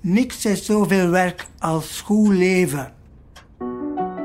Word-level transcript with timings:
Niks 0.00 0.44
is 0.44 0.64
zoveel 0.64 1.08
werk 1.08 1.46
als 1.58 2.00
goed 2.00 2.34
leven. 2.34 2.92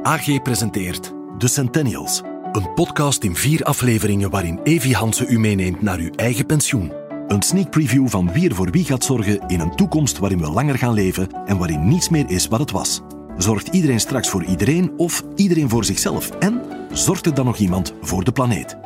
AG 0.03 0.41
presenteert 0.41 1.13
De 1.37 1.47
Centennials. 1.47 2.21
Een 2.51 2.73
podcast 2.73 3.23
in 3.23 3.35
vier 3.35 3.63
afleveringen 3.63 4.29
waarin 4.29 4.59
Evi 4.63 4.93
Hansen 4.93 5.25
u 5.29 5.39
meeneemt 5.39 5.81
naar 5.81 5.99
uw 5.99 6.11
eigen 6.15 6.45
pensioen. 6.45 6.91
Een 7.27 7.41
sneak 7.41 7.69
preview 7.69 8.07
van 8.07 8.31
wie 8.31 8.49
er 8.49 8.55
voor 8.55 8.71
wie 8.71 8.83
gaat 8.83 9.03
zorgen 9.03 9.47
in 9.47 9.59
een 9.59 9.75
toekomst 9.75 10.17
waarin 10.17 10.39
we 10.39 10.49
langer 10.49 10.77
gaan 10.77 10.93
leven 10.93 11.45
en 11.45 11.57
waarin 11.57 11.87
niets 11.87 12.09
meer 12.09 12.29
is 12.29 12.47
wat 12.47 12.59
het 12.59 12.71
was. 12.71 13.01
Zorgt 13.37 13.67
iedereen 13.67 13.99
straks 13.99 14.29
voor 14.29 14.43
iedereen 14.43 14.93
of 14.97 15.23
iedereen 15.35 15.69
voor 15.69 15.85
zichzelf? 15.85 16.29
En 16.29 16.61
zorgt 16.91 17.25
er 17.25 17.33
dan 17.33 17.45
nog 17.45 17.57
iemand 17.57 17.93
voor 18.01 18.23
de 18.23 18.31
planeet? 18.31 18.77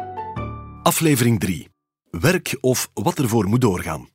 Aflevering 0.83 1.39
3. 1.39 1.67
Werk 2.09 2.57
of 2.61 2.89
wat 2.93 3.19
ervoor 3.19 3.45
moet 3.47 3.61
doorgaan. 3.61 4.07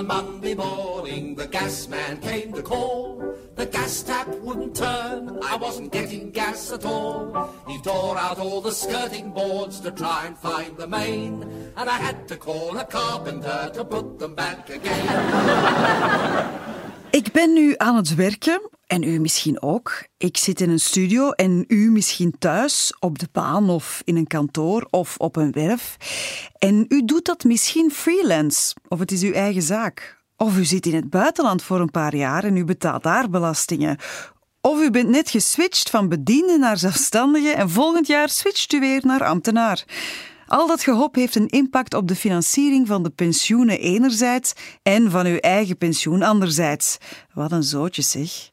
On 0.00 0.06
Monday 0.06 0.54
morning 0.54 1.34
the 1.34 1.46
gas 1.46 1.86
man 1.86 2.16
came 2.20 2.54
to 2.54 2.62
call. 2.62 3.36
The 3.56 3.66
gas 3.66 4.02
tap 4.02 4.28
wouldn't 4.28 4.74
turn, 4.74 5.38
I 5.42 5.56
wasn't 5.56 5.92
getting 5.92 6.30
gas 6.30 6.72
at 6.72 6.86
all. 6.86 7.54
He 7.68 7.78
tore 7.82 8.16
out 8.16 8.38
all 8.38 8.62
the 8.62 8.72
skirting 8.72 9.30
boards 9.30 9.78
to 9.80 9.90
try 9.90 10.24
and 10.26 10.38
find 10.38 10.74
the 10.78 10.86
main, 10.86 11.42
and 11.76 11.90
I 11.90 11.98
had 11.98 12.26
to 12.28 12.36
call 12.38 12.78
a 12.78 12.84
carpenter 12.84 13.70
to 13.74 13.84
put 13.84 14.18
them 14.18 14.34
back 14.34 14.70
again. 14.70 15.16
Ik 17.10 17.32
ben 17.32 17.52
nu 17.52 17.74
aan 17.76 17.96
het 17.96 18.14
werken 18.14 18.70
en 18.86 19.02
u 19.02 19.20
misschien 19.20 19.62
ook. 19.62 20.04
Ik 20.16 20.36
zit 20.36 20.60
in 20.60 20.70
een 20.70 20.80
studio 20.80 21.30
en 21.30 21.64
u 21.68 21.90
misschien 21.90 22.34
thuis, 22.38 22.94
op 22.98 23.18
de 23.18 23.28
baan 23.32 23.70
of 23.70 24.02
in 24.04 24.16
een 24.16 24.26
kantoor 24.26 24.86
of 24.90 25.16
op 25.16 25.36
een 25.36 25.52
werf. 25.52 25.96
En 26.58 26.84
u 26.88 27.04
doet 27.04 27.24
dat 27.24 27.44
misschien 27.44 27.90
freelance 27.90 28.74
of 28.88 28.98
het 28.98 29.12
is 29.12 29.22
uw 29.22 29.32
eigen 29.32 29.62
zaak. 29.62 30.18
Of 30.36 30.58
u 30.58 30.64
zit 30.64 30.86
in 30.86 30.94
het 30.94 31.10
buitenland 31.10 31.62
voor 31.62 31.80
een 31.80 31.90
paar 31.90 32.16
jaar 32.16 32.44
en 32.44 32.56
u 32.56 32.64
betaalt 32.64 33.02
daar 33.02 33.30
belastingen. 33.30 33.96
Of 34.60 34.80
u 34.80 34.90
bent 34.90 35.08
net 35.08 35.30
geswitcht 35.30 35.90
van 35.90 36.08
bediende 36.08 36.58
naar 36.58 36.78
zelfstandige 36.78 37.52
en 37.52 37.70
volgend 37.70 38.06
jaar 38.06 38.28
switcht 38.28 38.72
u 38.72 38.80
weer 38.80 39.00
naar 39.04 39.24
ambtenaar. 39.24 39.84
Al 40.50 40.66
dat 40.66 40.82
gehop 40.82 41.14
heeft 41.14 41.34
een 41.34 41.48
impact 41.48 41.94
op 41.94 42.08
de 42.08 42.16
financiering 42.16 42.86
van 42.86 43.02
de 43.02 43.10
pensioenen 43.10 43.78
enerzijds 43.78 44.52
en 44.82 45.10
van 45.10 45.26
uw 45.26 45.36
eigen 45.36 45.76
pensioen 45.76 46.22
anderzijds. 46.22 46.98
Wat 47.34 47.52
een 47.52 47.62
zootje 47.62 48.02
zeg. 48.02 48.50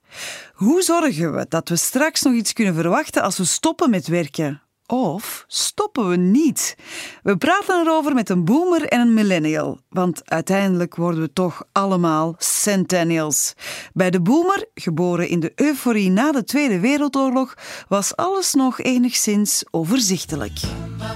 Hoe 0.54 0.82
zorgen 0.82 1.36
we 1.36 1.46
dat 1.50 1.70
we 1.70 1.76
straks 1.76 2.22
nog 2.22 2.34
iets 2.34 2.54
kunnen 2.54 2.74
verwachten 2.74 3.22
als 3.22 3.38
we 3.38 3.46
stoppen 3.46 3.90
met 3.90 4.08
werken? 4.08 4.62
Of 4.90 5.46
stoppen 5.48 6.10
we 6.10 6.16
niet? 6.16 6.76
We 7.24 7.38
praten 7.38 7.82
erover 7.82 8.14
met 8.14 8.30
een 8.30 8.46
boomer 8.46 8.86
en 8.86 9.00
een 9.00 9.14
millennial, 9.14 9.80
want 9.90 10.22
uiteindelijk 10.30 10.96
worden 10.96 11.22
we 11.22 11.34
toch 11.34 11.64
allemaal 11.72 12.36
centennials. 12.38 13.54
Bij 13.94 14.10
de 14.10 14.22
boomer, 14.22 14.66
geboren 14.74 15.30
in 15.30 15.40
de 15.40 15.52
euforie 15.56 16.10
na 16.10 16.32
de 16.32 16.44
Tweede 16.44 16.80
Wereldoorlog, 16.80 17.54
was 17.88 18.16
alles 18.16 18.54
nog 18.54 18.80
enigszins 18.80 19.64
overzichtelijk. 19.72 20.60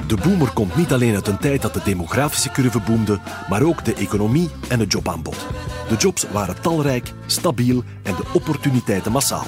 De 0.07 0.17
boomer 0.23 0.53
komt 0.53 0.75
niet 0.75 0.93
alleen 0.93 1.15
uit 1.15 1.27
een 1.27 1.39
tijd 1.39 1.61
dat 1.61 1.73
de 1.73 1.81
demografische 1.83 2.51
curve 2.51 2.79
boomde, 2.79 3.19
maar 3.49 3.61
ook 3.61 3.85
de 3.85 3.93
economie 3.93 4.49
en 4.69 4.79
het 4.79 4.91
jobaanbod. 4.91 5.47
De 5.89 5.95
jobs 5.95 6.25
waren 6.31 6.61
talrijk, 6.61 7.13
stabiel 7.25 7.83
en 8.03 8.15
de 8.15 8.23
opportuniteiten 8.33 9.11
massaal. 9.11 9.47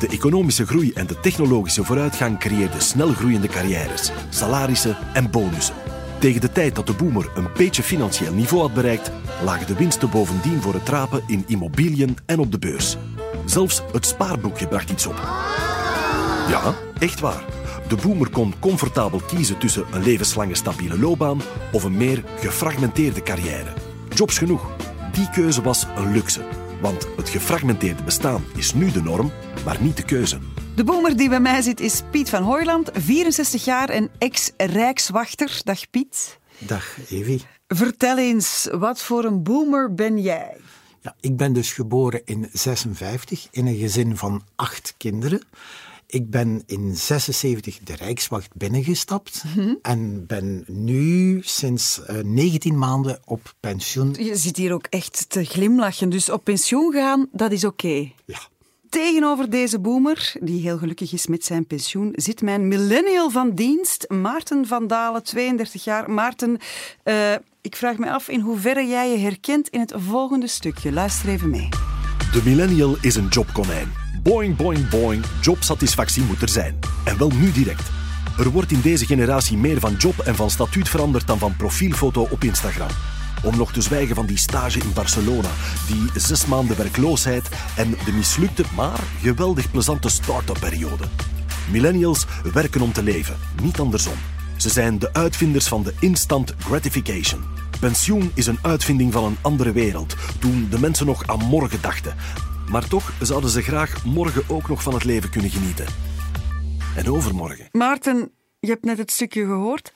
De 0.00 0.08
economische 0.08 0.66
groei 0.66 0.92
en 0.92 1.06
de 1.06 1.20
technologische 1.20 1.84
vooruitgang 1.84 2.38
creëerden 2.38 2.80
snel 2.80 3.12
groeiende 3.12 3.48
carrières, 3.48 4.10
salarissen 4.28 4.96
en 5.12 5.30
bonussen. 5.30 5.74
Tegen 6.18 6.40
de 6.40 6.52
tijd 6.52 6.74
dat 6.74 6.86
de 6.86 6.92
boomer 6.92 7.30
een 7.34 7.48
beetje 7.56 7.82
financieel 7.82 8.32
niveau 8.32 8.62
had 8.62 8.74
bereikt, 8.74 9.10
lagen 9.44 9.66
de 9.66 9.74
winsten 9.74 10.10
bovendien 10.10 10.62
voor 10.62 10.74
het 10.74 10.88
rapen 10.88 11.22
in 11.26 11.44
immobiliën 11.46 12.16
en 12.26 12.38
op 12.38 12.52
de 12.52 12.58
beurs. 12.58 12.96
Zelfs 13.44 13.82
het 13.92 14.06
spaarboekje 14.06 14.66
bracht 14.66 14.90
iets 14.90 15.06
op. 15.06 15.20
Ja, 16.48 16.74
echt 16.98 17.20
waar. 17.20 17.44
De 17.88 17.96
boomer 18.02 18.30
kon 18.30 18.54
comfortabel 18.58 19.20
kiezen 19.20 19.58
tussen 19.58 19.84
een 19.92 20.02
levenslange 20.02 20.54
stabiele 20.54 20.98
loopbaan 20.98 21.42
of 21.72 21.84
een 21.84 21.96
meer 21.96 22.24
gefragmenteerde 22.38 23.22
carrière. 23.22 23.72
Jobs 24.14 24.38
genoeg. 24.38 24.70
Die 25.12 25.30
keuze 25.30 25.62
was 25.62 25.86
een 25.96 26.12
luxe. 26.12 26.40
Want 26.80 27.06
het 27.16 27.28
gefragmenteerde 27.28 28.02
bestaan 28.02 28.44
is 28.56 28.74
nu 28.74 28.90
de 28.90 29.02
norm, 29.02 29.32
maar 29.64 29.82
niet 29.82 29.96
de 29.96 30.04
keuze. 30.04 30.38
De 30.74 30.84
boomer 30.84 31.16
die 31.16 31.28
bij 31.28 31.40
mij 31.40 31.62
zit 31.62 31.80
is 31.80 32.02
Piet 32.10 32.30
van 32.30 32.42
Hooiland, 32.42 32.90
64 32.92 33.64
jaar 33.64 33.88
en 33.88 34.10
ex-rijkswachter. 34.18 35.60
Dag 35.64 35.90
Piet. 35.90 36.38
Dag 36.58 36.96
Evi. 37.10 37.40
Vertel 37.66 38.18
eens, 38.18 38.68
wat 38.72 39.02
voor 39.02 39.24
een 39.24 39.42
boomer 39.42 39.94
ben 39.94 40.18
jij? 40.18 40.56
Ja, 41.00 41.14
ik 41.20 41.36
ben 41.36 41.52
dus 41.52 41.72
geboren 41.72 42.22
in 42.24 42.48
56 42.52 43.48
in 43.50 43.66
een 43.66 43.76
gezin 43.76 44.16
van 44.16 44.42
acht 44.56 44.94
kinderen. 44.96 45.42
Ik 46.10 46.30
ben 46.30 46.62
in 46.66 46.96
76 46.96 47.78
de 47.78 47.94
Rijkswacht 47.94 48.54
binnengestapt 48.54 49.44
en 49.82 50.26
ben 50.26 50.64
nu 50.66 51.40
sinds 51.42 52.04
eh, 52.04 52.16
19 52.22 52.78
maanden 52.78 53.20
op 53.24 53.54
pensioen. 53.60 54.14
Je 54.18 54.36
zit 54.36 54.56
hier 54.56 54.72
ook 54.72 54.86
echt 54.86 55.24
te 55.28 55.44
glimlachen, 55.44 56.10
dus 56.10 56.30
op 56.30 56.44
pensioen 56.44 56.92
gaan, 56.92 57.28
dat 57.32 57.52
is 57.52 57.64
oké. 57.64 58.10
Ja, 58.24 58.38
Tegenover 58.90 59.50
deze 59.50 59.78
boomer, 59.78 60.32
die 60.40 60.60
heel 60.60 60.78
gelukkig 60.78 61.12
is 61.12 61.26
met 61.26 61.44
zijn 61.44 61.66
pensioen, 61.66 62.12
zit 62.14 62.42
mijn 62.42 62.68
millennial 62.68 63.30
van 63.30 63.54
dienst, 63.54 64.08
Maarten 64.08 64.66
van 64.66 64.86
Dalen, 64.86 65.22
32 65.22 65.84
jaar. 65.84 66.10
Maarten, 66.10 66.58
eh, 67.02 67.32
ik 67.60 67.76
vraag 67.76 67.98
me 67.98 68.10
af 68.10 68.28
in 68.28 68.40
hoeverre 68.40 68.86
jij 68.86 69.10
je 69.10 69.18
herkent 69.18 69.68
in 69.68 69.80
het 69.80 69.92
volgende 69.96 70.46
stukje. 70.46 70.92
Luister 70.92 71.28
even 71.28 71.50
mee. 71.50 71.68
De 72.32 72.40
millennial 72.44 72.96
is 73.00 73.14
een 73.14 73.28
jobkonijn. 73.28 74.09
Boing, 74.22 74.56
boing, 74.56 74.88
boing, 74.88 75.24
jobsatisfactie 75.40 76.22
moet 76.22 76.42
er 76.42 76.48
zijn. 76.48 76.78
En 77.04 77.18
wel 77.18 77.30
nu 77.30 77.52
direct. 77.52 77.90
Er 78.38 78.50
wordt 78.50 78.72
in 78.72 78.80
deze 78.80 79.06
generatie 79.06 79.56
meer 79.56 79.80
van 79.80 79.94
job 79.94 80.18
en 80.18 80.34
van 80.34 80.50
statuut 80.50 80.88
veranderd 80.88 81.26
dan 81.26 81.38
van 81.38 81.56
profielfoto 81.56 82.26
op 82.30 82.44
Instagram. 82.44 82.88
Om 83.42 83.56
nog 83.56 83.72
te 83.72 83.80
zwijgen 83.80 84.14
van 84.14 84.26
die 84.26 84.38
stage 84.38 84.78
in 84.78 84.92
Barcelona, 84.92 85.48
die 85.86 86.20
zes 86.20 86.46
maanden 86.46 86.76
werkloosheid 86.76 87.48
en 87.76 87.90
de 88.04 88.12
mislukte, 88.12 88.64
maar 88.76 89.00
geweldig 89.20 89.70
plezante 89.70 90.08
start-up 90.08 90.60
periode. 90.60 91.04
Millennials 91.70 92.26
werken 92.52 92.80
om 92.80 92.92
te 92.92 93.02
leven, 93.02 93.36
niet 93.62 93.80
andersom. 93.80 94.16
Ze 94.56 94.68
zijn 94.68 94.98
de 94.98 95.12
uitvinders 95.12 95.68
van 95.68 95.82
de 95.82 95.94
instant 96.00 96.54
gratification. 96.58 97.44
Pensioen 97.80 98.30
is 98.34 98.46
een 98.46 98.58
uitvinding 98.62 99.12
van 99.12 99.24
een 99.24 99.36
andere 99.40 99.72
wereld, 99.72 100.16
toen 100.38 100.66
de 100.70 100.80
mensen 100.80 101.06
nog 101.06 101.26
aan 101.26 101.44
morgen 101.44 101.80
dachten. 101.80 102.14
Maar 102.70 102.88
toch 102.88 103.12
zouden 103.20 103.50
ze 103.50 103.62
graag 103.62 104.04
morgen 104.04 104.42
ook 104.48 104.68
nog 104.68 104.82
van 104.82 104.94
het 104.94 105.04
leven 105.04 105.30
kunnen 105.30 105.50
genieten. 105.50 105.86
En 106.96 107.10
overmorgen. 107.10 107.68
Maarten, 107.72 108.32
je 108.60 108.68
hebt 108.68 108.84
net 108.84 108.98
het 108.98 109.10
stukje 109.10 109.44
gehoord. 109.44 109.94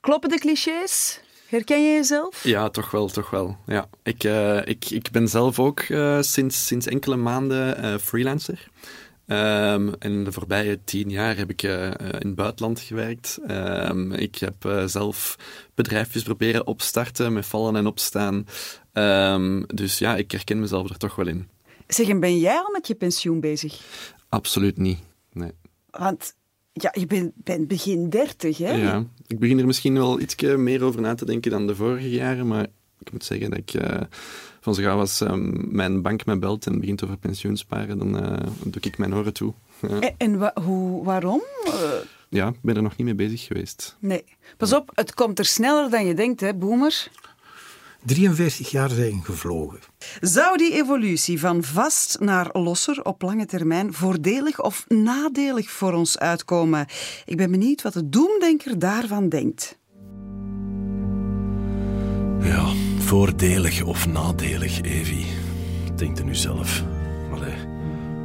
Kloppen 0.00 0.30
de 0.30 0.38
clichés? 0.38 1.20
Herken 1.48 1.84
je 1.84 1.92
jezelf? 1.92 2.44
Ja, 2.44 2.68
toch 2.68 2.90
wel, 2.90 3.08
toch 3.08 3.30
wel. 3.30 3.56
Ja. 3.66 3.88
Ik, 4.02 4.24
eh, 4.24 4.66
ik, 4.66 4.90
ik 4.90 5.10
ben 5.10 5.28
zelf 5.28 5.58
ook 5.58 5.80
eh, 5.80 6.20
sinds, 6.20 6.66
sinds 6.66 6.86
enkele 6.86 7.16
maanden 7.16 7.76
eh, 7.76 7.98
freelancer. 7.98 8.68
Ehm, 9.26 9.92
en 9.98 10.24
de 10.24 10.32
voorbije 10.32 10.84
tien 10.84 11.10
jaar 11.10 11.36
heb 11.36 11.50
ik 11.50 11.62
in 11.62 12.28
het 12.28 12.34
buitenland 12.34 12.80
gewerkt. 12.80 13.38
Ehm, 13.46 14.12
ik 14.12 14.38
heb 14.38 14.64
eh, 14.64 14.84
zelf 14.84 15.36
bedrijfjes 15.74 16.22
proberen 16.22 16.66
opstarten 16.66 17.32
met 17.32 17.46
vallen 17.46 17.76
en 17.76 17.86
opstaan. 17.86 18.46
Ehm, 18.92 19.62
dus 19.66 19.98
ja, 19.98 20.16
ik 20.16 20.30
herken 20.30 20.60
mezelf 20.60 20.90
er 20.90 20.96
toch 20.98 21.14
wel 21.16 21.26
in. 21.26 21.48
Zeg, 21.86 22.08
en 22.08 22.20
ben 22.20 22.38
jij 22.38 22.56
al 22.56 22.70
met 22.72 22.86
je 22.86 22.94
pensioen 22.94 23.40
bezig? 23.40 23.80
Absoluut 24.28 24.78
niet. 24.78 24.98
Nee. 25.32 25.50
Want 25.90 26.34
ja, 26.72 26.90
je 26.98 27.06
bent, 27.06 27.32
bent 27.34 27.68
begin 27.68 28.08
dertig, 28.10 28.58
hè? 28.58 28.72
Ja, 28.72 29.04
ik 29.26 29.38
begin 29.38 29.58
er 29.58 29.66
misschien 29.66 29.94
wel 29.94 30.20
iets 30.20 30.36
meer 30.56 30.82
over 30.82 31.00
na 31.00 31.14
te 31.14 31.24
denken 31.24 31.50
dan 31.50 31.66
de 31.66 31.74
vorige 31.76 32.10
jaren, 32.10 32.46
maar 32.46 32.66
ik 32.98 33.12
moet 33.12 33.24
zeggen 33.24 33.50
dat 33.50 33.58
ik 33.58 33.74
eh, 33.74 34.00
van 34.60 34.74
zo 34.74 34.82
gauw 34.82 34.98
als 34.98 35.20
ehm, 35.20 35.74
mijn 35.76 36.02
bank 36.02 36.24
mij 36.26 36.38
belt 36.38 36.66
en 36.66 36.80
begint 36.80 37.04
over 37.04 37.16
pensioensparen, 37.16 37.98
dan 37.98 38.18
eh, 38.24 38.46
doe 38.64 38.82
ik 38.82 38.98
mijn 38.98 39.14
oren 39.14 39.32
toe. 39.32 39.52
Ja. 39.88 40.00
En, 40.00 40.14
en 40.18 40.38
wa- 40.38 40.54
hoe, 40.64 41.04
waarom? 41.04 41.42
Ja, 42.28 42.48
ik 42.48 42.58
ben 42.62 42.76
er 42.76 42.82
nog 42.82 42.96
niet 42.96 43.06
mee 43.06 43.14
bezig 43.28 43.42
geweest. 43.46 43.96
nee. 44.00 44.24
Pas 44.56 44.72
op, 44.72 44.90
het 44.94 45.14
komt 45.14 45.38
er 45.38 45.44
sneller 45.44 45.90
dan 45.90 46.06
je 46.06 46.14
denkt, 46.14 46.40
hè, 46.40 46.54
boomer? 46.54 47.08
43 48.04 48.70
jaar 48.70 48.90
zijn 48.90 49.20
gevlogen. 49.24 49.78
Zou 50.20 50.56
die 50.56 50.72
evolutie 50.72 51.40
van 51.40 51.64
vast 51.64 52.20
naar 52.20 52.48
losser 52.52 53.04
op 53.04 53.22
lange 53.22 53.46
termijn 53.46 53.92
voordelig 53.92 54.62
of 54.62 54.84
nadelig 54.88 55.70
voor 55.70 55.92
ons 55.92 56.18
uitkomen? 56.18 56.86
Ik 57.24 57.36
ben 57.36 57.50
benieuwd 57.50 57.82
wat 57.82 57.92
de 57.92 58.08
doemdenker 58.08 58.78
daarvan 58.78 59.28
denkt. 59.28 59.78
Ja, 62.42 62.72
voordelig 62.98 63.82
of 63.82 64.06
nadelig, 64.06 64.82
Evi. 64.82 65.26
Denk 65.96 66.18
er 66.18 66.24
nu 66.24 66.34
zelf. 66.34 66.91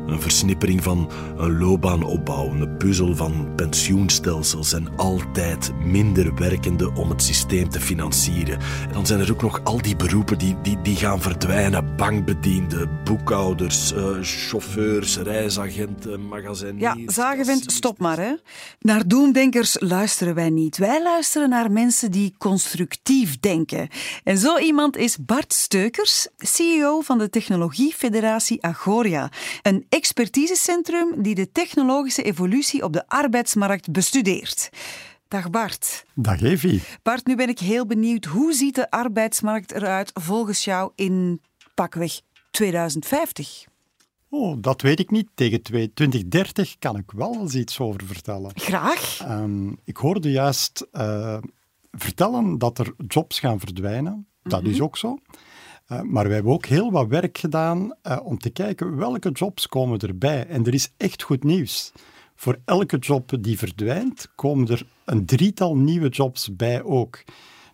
Een 0.07 0.21
versnippering 0.21 0.83
van 0.83 1.09
een 1.37 1.57
loopbaanopbouw, 1.57 2.49
een 2.49 2.59
gepuzzel 2.59 3.15
van 3.15 3.55
pensioenstelsels 3.55 4.73
en 4.73 4.95
altijd 4.95 5.71
minder 5.83 6.35
werkende 6.35 6.91
om 6.93 7.09
het 7.09 7.23
systeem 7.23 7.69
te 7.69 7.79
financieren. 7.79 8.59
En 8.87 8.93
dan 8.93 9.05
zijn 9.05 9.19
er 9.19 9.31
ook 9.31 9.41
nog 9.41 9.63
al 9.63 9.81
die 9.81 9.95
beroepen 9.95 10.37
die, 10.37 10.55
die, 10.61 10.81
die 10.81 10.95
gaan 10.95 11.21
verdwijnen. 11.21 11.95
Bankbedienden, 11.95 12.89
boekhouders, 13.03 13.93
uh, 13.93 14.17
chauffeurs, 14.21 15.17
reisagenten, 15.17 16.27
magaziniers. 16.27 16.81
Ja, 16.81 17.11
Zagevent, 17.11 17.71
stop 17.71 17.99
maar. 17.99 18.17
Hè. 18.17 18.33
Naar 18.79 19.07
doemdenkers 19.07 19.75
luisteren 19.79 20.35
wij 20.35 20.49
niet. 20.49 20.77
Wij 20.77 21.03
luisteren 21.03 21.49
naar 21.49 21.71
mensen 21.71 22.11
die 22.11 22.35
constructief 22.37 23.39
denken. 23.39 23.87
En 24.23 24.37
zo 24.37 24.57
iemand 24.57 24.97
is 24.97 25.17
Bart 25.17 25.53
Steukers, 25.53 26.27
CEO 26.37 27.01
van 27.01 27.17
de 27.17 27.29
Technologiefederatie 27.29 28.63
Agoria. 28.63 29.29
Een 29.61 29.85
expertisecentrum 29.97 31.21
die 31.21 31.35
de 31.35 31.51
technologische 31.51 32.23
evolutie 32.23 32.83
op 32.83 32.93
de 32.93 33.07
arbeidsmarkt 33.07 33.91
bestudeert. 33.91 34.69
Dag 35.27 35.49
Bart. 35.49 36.05
Dag 36.15 36.41
Evie. 36.41 36.81
Bart, 37.03 37.25
nu 37.25 37.35
ben 37.35 37.49
ik 37.49 37.59
heel 37.59 37.85
benieuwd. 37.85 38.25
Hoe 38.25 38.53
ziet 38.53 38.75
de 38.75 38.91
arbeidsmarkt 38.91 39.71
eruit 39.71 40.11
volgens 40.13 40.63
jou 40.63 40.91
in 40.95 41.41
pakweg 41.75 42.21
2050? 42.51 43.65
Oh, 44.29 44.57
dat 44.61 44.81
weet 44.81 44.99
ik 44.99 45.11
niet. 45.11 45.27
Tegen 45.33 45.61
2030 45.61 46.77
kan 46.79 46.97
ik 46.97 47.11
wel 47.11 47.33
eens 47.39 47.55
iets 47.55 47.79
over 47.79 48.05
vertellen. 48.05 48.51
Graag. 48.55 49.19
Um, 49.29 49.79
ik 49.83 49.97
hoorde 49.97 50.31
juist 50.31 50.87
uh, 50.93 51.37
vertellen 51.91 52.57
dat 52.57 52.79
er 52.79 52.93
jobs 53.07 53.39
gaan 53.39 53.59
verdwijnen. 53.59 54.27
Dat 54.43 54.63
is 54.63 54.75
mhm. 54.75 54.83
ook 54.83 54.97
zo. 54.97 55.17
Uh, 55.91 56.01
maar 56.01 56.27
we 56.27 56.33
hebben 56.33 56.53
ook 56.53 56.65
heel 56.65 56.91
wat 56.91 57.07
werk 57.07 57.37
gedaan 57.37 57.93
uh, 58.03 58.19
om 58.23 58.37
te 58.37 58.49
kijken 58.49 58.97
welke 58.97 59.29
jobs 59.31 59.67
komen 59.67 59.99
erbij. 59.99 60.47
En 60.47 60.65
er 60.65 60.73
is 60.73 60.91
echt 60.97 61.23
goed 61.23 61.43
nieuws. 61.43 61.91
Voor 62.35 62.59
elke 62.65 62.97
job 62.97 63.31
die 63.39 63.57
verdwijnt, 63.57 64.27
komen 64.35 64.67
er 64.67 64.85
een 65.05 65.25
drietal 65.25 65.75
nieuwe 65.75 66.09
jobs 66.09 66.55
bij 66.55 66.83
ook. 66.83 67.23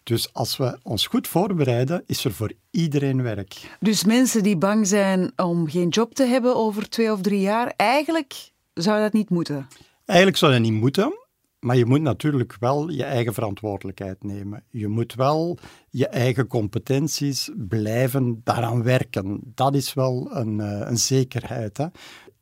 Dus 0.04 0.34
als 0.34 0.58
we 0.58 0.80
ons 0.84 1.08
goed 1.08 1.28
voorbereiden, 1.28 2.04
is 2.06 2.26
er 2.26 2.34
voor 2.34 2.52
iedereen 2.72 3.22
werk. 3.22 3.78
Dus 3.80 4.04
mensen 4.04 4.44
die 4.44 4.58
bang 4.58 4.88
zijn 4.88 5.32
om 5.36 5.70
geen 5.70 5.90
job 5.90 6.14
te 6.14 6.26
hebben 6.26 6.56
over 6.56 6.90
twee 6.90 7.12
of 7.12 7.22
drie 7.22 7.40
jaar, 7.40 7.74
eigenlijk 7.76 8.52
zou 8.74 9.00
dat 9.02 9.14
niet 9.14 9.30
moeten? 9.30 9.68
Eigenlijk 10.06 10.38
zou 10.38 10.52
dat 10.52 10.62
niet 10.62 10.74
moeten. 10.74 11.23
Maar 11.64 11.78
je 11.78 11.86
moet 11.86 12.02
natuurlijk 12.02 12.56
wel 12.60 12.90
je 12.90 13.04
eigen 13.04 13.34
verantwoordelijkheid 13.34 14.24
nemen. 14.24 14.64
Je 14.70 14.88
moet 14.88 15.14
wel 15.14 15.58
je 15.90 16.08
eigen 16.08 16.48
competenties 16.48 17.50
blijven 17.56 18.42
daaraan 18.44 18.84
werken. 18.84 19.40
Dat 19.56 19.76
is 19.76 19.94
wel 19.94 20.36
een, 20.36 20.60
eh, 20.60 20.88
een 20.90 20.98
zekerheid. 20.98 21.78
Hè? 21.78 21.88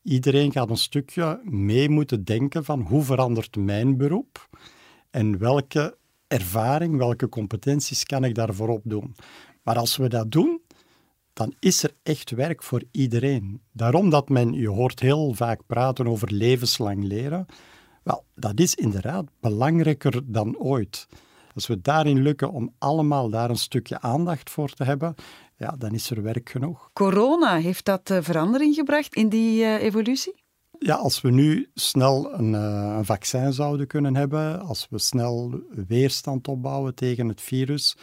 Iedereen 0.03 0.51
gaat 0.51 0.69
een 0.69 0.77
stukje 0.77 1.41
mee 1.43 1.89
moeten 1.89 2.23
denken 2.23 2.63
van 2.63 2.81
hoe 2.81 3.03
verandert 3.03 3.55
mijn 3.55 3.97
beroep 3.97 4.49
en 5.09 5.37
welke 5.37 5.97
ervaring, 6.27 6.97
welke 6.97 7.29
competenties 7.29 8.03
kan 8.03 8.23
ik 8.23 8.35
daarvoor 8.35 8.69
opdoen. 8.69 9.15
Maar 9.63 9.77
als 9.77 9.97
we 9.97 10.09
dat 10.09 10.31
doen, 10.31 10.61
dan 11.33 11.53
is 11.59 11.83
er 11.83 11.95
echt 12.03 12.31
werk 12.31 12.63
voor 12.63 12.83
iedereen. 12.91 13.61
Daarom 13.71 14.09
dat 14.09 14.29
men, 14.29 14.53
je 14.53 14.69
hoort 14.69 14.99
heel 14.99 15.33
vaak 15.33 15.61
praten 15.67 16.07
over 16.07 16.33
levenslang 16.33 17.03
leren. 17.03 17.45
Wel, 18.03 18.25
dat 18.35 18.59
is 18.59 18.75
inderdaad 18.75 19.25
belangrijker 19.39 20.21
dan 20.25 20.57
ooit. 20.57 21.07
Als 21.55 21.67
we 21.67 21.81
daarin 21.81 22.21
lukken 22.21 22.51
om 22.51 22.73
allemaal 22.77 23.29
daar 23.29 23.49
een 23.49 23.55
stukje 23.55 24.01
aandacht 24.01 24.49
voor 24.49 24.69
te 24.69 24.83
hebben, 24.83 25.15
ja, 25.57 25.75
dan 25.77 25.93
is 25.93 26.09
er 26.09 26.21
werk 26.21 26.49
genoeg. 26.49 26.89
Corona, 26.93 27.57
heeft 27.57 27.85
dat 27.85 28.09
eh, 28.09 28.17
verandering 28.21 28.75
gebracht 28.75 29.15
in 29.15 29.29
die 29.29 29.61
uh, 29.61 29.81
evolutie? 29.81 30.43
Ja, 30.79 30.95
als 30.95 31.21
we 31.21 31.31
nu 31.31 31.69
snel 31.73 32.33
een, 32.33 32.53
uh, 32.53 32.93
een, 32.97 33.05
vaccin 33.05 33.53
zouden 33.53 33.87
kunnen 33.87 34.15
hebben, 34.15 34.61
als 34.61 34.87
we 34.89 34.99
snel 34.99 35.61
weerstand 35.87 36.47
opbouwen 36.47 36.95
tegen 36.95 37.27
het 37.27 37.41
virus, 37.41 37.97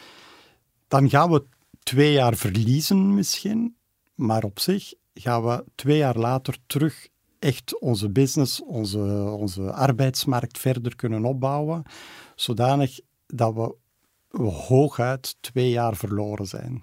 dan 0.89 1.11
gaan 1.11 1.31
we 1.31 1.45
twee 1.83 2.13
jaar 2.13 2.37
verliezen 2.37 3.15
misschien, 3.15 3.77
maar 4.15 4.45
op 4.45 4.59
zich 4.59 4.95
gaan 5.15 5.45
we 5.45 5.65
twee 5.75 5.97
jaar 5.97 6.17
later 6.17 6.57
terug 6.67 7.09
echt 7.39 7.81
onze 7.81 8.11
business, 8.11 8.63
onze, 8.63 8.99
onze 9.39 9.73
arbeidsmarkt 9.73 10.59
verder 10.59 10.97
kunnen 10.97 11.25
opbouwen, 11.25 11.83
zodanig 12.35 13.01
dat 13.27 13.55
we, 13.55 13.77
hooguit 14.49 15.37
twee 15.41 15.71
jaar 15.71 15.97
verloren 15.97 16.47
zijn. 16.47 16.83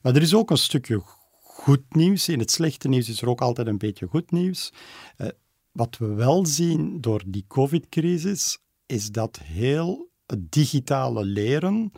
Maar 0.00 0.14
er 0.14 0.22
is 0.22 0.34
ook 0.34 0.50
een 0.50 0.56
stukje 0.56 1.02
goed 1.40 1.94
nieuws. 1.94 2.28
In 2.28 2.38
het 2.38 2.50
slechte 2.50 2.88
nieuws 2.88 3.08
is 3.08 3.22
er 3.22 3.28
ook 3.28 3.40
altijd 3.40 3.66
een 3.66 3.78
beetje 3.78 4.06
goed 4.06 4.30
nieuws. 4.30 4.72
Eh, 5.16 5.28
wat 5.72 5.98
we 5.98 6.06
wel 6.06 6.46
zien 6.46 7.00
door 7.00 7.22
die 7.26 7.44
COVID-crisis, 7.48 8.58
is 8.86 9.10
dat 9.10 9.38
heel 9.42 10.10
het 10.26 10.52
digitale 10.52 11.24
leren 11.24 11.92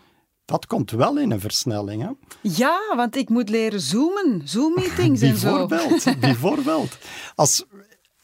dat 0.47 0.67
komt 0.67 0.91
wel 0.91 1.19
in 1.19 1.31
een 1.31 1.41
versnelling. 1.41 2.03
Hè? 2.03 2.11
Ja, 2.41 2.81
want 2.97 3.17
ik 3.17 3.29
moet 3.29 3.49
leren 3.49 3.81
zoomen, 3.81 4.49
Zoom-meetings 4.49 5.21
en 5.21 5.37
zo. 5.47 5.67
Bijvoorbeeld. 6.21 6.99
Als, 7.35 7.65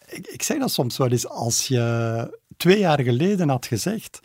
ik, 0.07 0.27
ik 0.27 0.43
zeg 0.43 0.59
dat 0.59 0.71
soms 0.71 0.97
wel 0.97 1.11
eens, 1.11 1.29
als 1.29 1.69
je 1.69 2.39
twee 2.57 2.79
jaar 2.79 3.01
geleden 3.01 3.49
had 3.49 3.67
gezegd, 3.67 4.21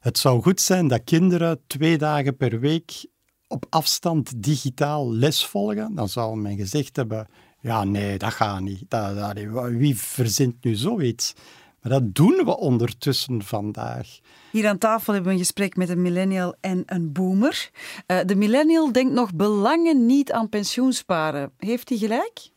het 0.00 0.18
zou 0.18 0.42
goed 0.42 0.60
zijn 0.60 0.88
dat 0.88 1.04
kinderen 1.04 1.60
twee 1.66 1.98
dagen 1.98 2.36
per 2.36 2.60
week 2.60 3.06
op 3.48 3.66
afstand 3.68 4.42
digitaal 4.42 5.12
les 5.12 5.46
volgen, 5.46 5.94
dan 5.94 6.08
zou 6.08 6.36
men 6.36 6.56
gezegd 6.56 6.96
hebben, 6.96 7.28
ja 7.60 7.84
nee, 7.84 8.18
dat 8.18 8.32
gaat 8.32 8.60
niet. 8.60 8.84
Dat, 8.88 9.16
dat, 9.16 9.38
wie 9.70 9.98
verzint 9.98 10.64
nu 10.64 10.74
zoiets? 10.74 11.34
Maar 11.82 11.92
dat 11.92 12.14
doen 12.14 12.44
we 12.44 12.56
ondertussen 12.56 13.42
vandaag. 13.42 14.18
Hier 14.50 14.68
aan 14.68 14.78
tafel 14.78 15.12
hebben 15.12 15.32
we 15.32 15.38
een 15.38 15.44
gesprek 15.44 15.76
met 15.76 15.88
een 15.88 16.02
millennial 16.02 16.54
en 16.60 16.82
een 16.86 17.12
boomer. 17.12 17.70
Uh, 18.06 18.18
de 18.26 18.34
millennial 18.34 18.92
denkt 18.92 19.12
nog 19.12 19.34
belangen 19.34 20.06
niet 20.06 20.32
aan 20.32 20.48
pensioensparen. 20.48 21.52
Heeft 21.56 21.88
hij 21.88 21.98
gelijk? 21.98 22.50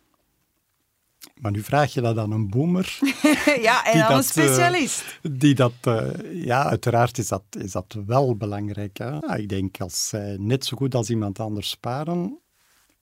Maar 1.35 1.51
nu 1.51 1.61
vraag 1.61 1.93
je 1.93 2.01
dat 2.01 2.17
aan 2.17 2.31
een 2.31 2.49
boomer. 2.49 2.99
ja, 3.61 3.85
en 3.85 4.03
aan 4.03 4.11
een 4.11 4.17
eh, 4.17 4.23
specialist. 4.23 5.19
die 5.21 5.55
dat, 5.55 5.73
uh, 5.87 6.07
ja, 6.31 6.65
uiteraard 6.65 7.17
is 7.17 7.27
dat, 7.27 7.43
is 7.59 7.71
dat 7.71 7.97
wel 8.05 8.35
belangrijk. 8.35 8.97
Hè? 8.97 9.37
Ik 9.37 9.49
denk, 9.49 9.81
als 9.81 10.07
zij 10.07 10.37
net 10.39 10.65
zo 10.65 10.77
goed 10.77 10.95
als 10.95 11.09
iemand 11.09 11.39
anders 11.39 11.69
sparen, 11.69 12.39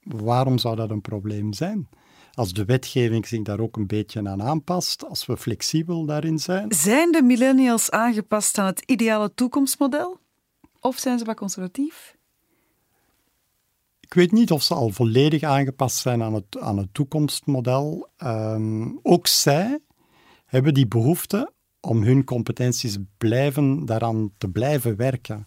waarom 0.03 0.57
zou 0.57 0.75
dat 0.75 0.89
een 0.89 1.01
probleem 1.01 1.53
zijn? 1.53 1.89
Als 2.33 2.53
de 2.53 2.65
wetgeving 2.65 3.27
zich 3.27 3.41
daar 3.41 3.59
ook 3.59 3.77
een 3.77 3.87
beetje 3.87 4.29
aan 4.29 4.41
aanpast, 4.41 5.05
als 5.05 5.25
we 5.25 5.37
flexibel 5.37 6.05
daarin 6.05 6.39
zijn. 6.39 6.71
Zijn 6.71 7.11
de 7.11 7.21
millennials 7.21 7.91
aangepast 7.91 8.57
aan 8.57 8.65
het 8.65 8.81
ideale 8.85 9.33
toekomstmodel? 9.33 10.19
Of 10.79 10.97
zijn 10.97 11.19
ze 11.19 11.25
wat 11.25 11.35
conservatief? 11.35 12.15
Ik 13.99 14.13
weet 14.13 14.31
niet 14.31 14.51
of 14.51 14.63
ze 14.63 14.73
al 14.73 14.89
volledig 14.89 15.43
aangepast 15.43 15.97
zijn 15.97 16.23
aan 16.23 16.33
het, 16.33 16.59
aan 16.59 16.77
het 16.77 16.93
toekomstmodel. 16.93 18.09
Ehm, 18.17 18.89
ook 19.01 19.27
zij 19.27 19.79
hebben 20.45 20.73
die 20.73 20.87
behoefte 20.87 21.53
om 21.79 22.03
hun 22.03 22.23
competenties 22.23 22.97
blijven, 23.17 23.85
daaraan 23.85 24.31
te 24.37 24.49
blijven 24.49 24.95
werken. 24.95 25.45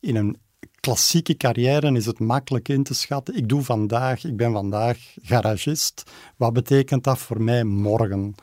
In 0.00 0.16
een 0.16 0.36
klassieke 0.80 1.36
carrière 1.36 1.92
is 1.92 2.06
het 2.06 2.18
makkelijk 2.18 2.68
in 2.68 2.82
te 2.82 2.94
schatten. 2.94 3.36
Ik 3.36 3.48
doe 3.48 3.62
vandaag, 3.62 4.24
ik 4.24 4.36
ben 4.36 4.52
vandaag 4.52 4.98
garagist. 5.22 6.02
Wat 6.36 6.52
betekent 6.52 7.04
dat 7.04 7.18
voor 7.18 7.42
mij 7.42 7.64
morgen? 7.64 8.34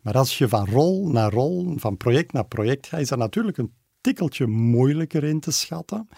Maar 0.00 0.16
als 0.16 0.38
je 0.38 0.48
van 0.48 0.66
rol 0.66 1.08
naar 1.08 1.32
rol, 1.32 1.74
van 1.76 1.96
project 1.96 2.32
naar 2.32 2.46
project 2.46 2.86
gaat, 2.86 3.00
is 3.00 3.08
dat 3.08 3.18
natuurlijk 3.18 3.58
een 3.58 3.72
tikkeltje 4.00 4.46
moeilijker 4.46 5.24
in 5.24 5.40
te 5.40 5.50
schatten. 5.50 6.08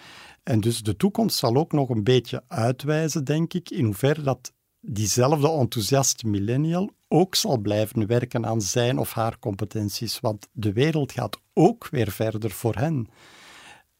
En 0.43 0.59
dus 0.59 0.81
de 0.81 0.95
toekomst 0.95 1.37
zal 1.37 1.55
ook 1.55 1.71
nog 1.71 1.89
een 1.89 2.03
beetje 2.03 2.43
uitwijzen, 2.47 3.23
denk 3.23 3.53
ik, 3.53 3.69
in 3.69 3.85
hoeverre 3.85 4.21
dat 4.21 4.53
diezelfde 4.79 5.51
enthousiaste 5.51 6.27
millennial 6.27 6.89
ook 7.07 7.35
zal 7.35 7.57
blijven 7.57 8.07
werken 8.07 8.45
aan 8.45 8.61
zijn 8.61 8.97
of 8.97 9.13
haar 9.13 9.39
competenties, 9.39 10.19
want 10.19 10.47
de 10.51 10.73
wereld 10.73 11.11
gaat 11.11 11.37
ook 11.53 11.87
weer 11.89 12.11
verder 12.11 12.51
voor 12.51 12.75
hen. 12.75 13.07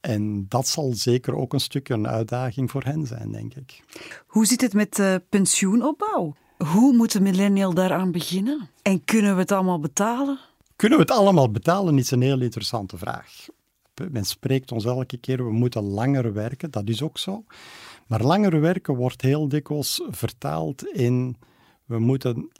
En 0.01 0.46
dat 0.48 0.67
zal 0.67 0.93
zeker 0.93 1.36
ook 1.36 1.53
een 1.53 1.60
stuk 1.60 1.89
een 1.89 2.08
uitdaging 2.08 2.72
voor 2.72 2.84
hen 2.84 3.05
zijn, 3.05 3.31
denk 3.31 3.53
ik. 3.53 3.84
Hoe 4.27 4.46
zit 4.46 4.62
het 4.62 4.74
met 4.74 4.96
de 4.96 5.24
pensioenopbouw? 5.29 6.36
Hoe 6.58 6.93
moet 6.93 7.12
de 7.12 7.22
millennial 7.22 7.74
daaraan 7.74 8.12
beginnen? 8.12 8.70
En 8.81 9.03
kunnen 9.05 9.34
we 9.34 9.41
het 9.41 9.51
allemaal 9.51 9.79
betalen? 9.79 10.39
Kunnen 10.75 10.98
we 10.98 11.03
het 11.03 11.13
allemaal 11.13 11.51
betalen 11.51 11.98
is 11.98 12.12
een 12.12 12.22
heel 12.22 12.41
interessante 12.41 12.98
vraag. 12.98 13.46
Men 14.12 14.25
spreekt 14.25 14.72
ons 14.72 14.86
elke 14.86 15.17
keer, 15.17 15.46
we 15.46 15.51
moeten 15.51 15.84
langer 15.84 16.34
werken, 16.34 16.72
dat 16.72 16.89
is 16.89 17.01
ook 17.01 17.17
zo. 17.17 17.43
Maar 18.08 18.22
langer 18.22 18.62
werken 18.62 18.96
wordt 18.96 19.22
heel 19.22 19.48
dikwijls 19.48 20.01
vertaald 20.10 20.86
in, 20.86 21.36
we 21.86 22.00
moeten 22.00 22.51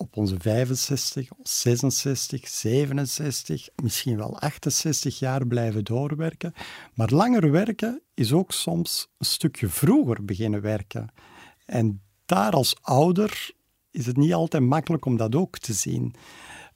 op 0.00 0.16
onze 0.16 0.36
65, 0.38 1.28
66, 1.42 2.48
67, 2.48 3.68
misschien 3.82 4.16
wel 4.16 4.38
68 4.38 5.18
jaar 5.18 5.46
blijven 5.46 5.84
doorwerken. 5.84 6.52
Maar 6.94 7.10
langer 7.10 7.50
werken 7.50 8.02
is 8.14 8.32
ook 8.32 8.52
soms 8.52 9.08
een 9.18 9.26
stukje 9.26 9.68
vroeger 9.68 10.24
beginnen 10.24 10.60
werken. 10.60 11.12
En 11.66 12.02
daar 12.26 12.52
als 12.52 12.76
ouder 12.80 13.50
is 13.90 14.06
het 14.06 14.16
niet 14.16 14.34
altijd 14.34 14.62
makkelijk 14.62 15.04
om 15.04 15.16
dat 15.16 15.34
ook 15.34 15.58
te 15.58 15.72
zien. 15.72 16.14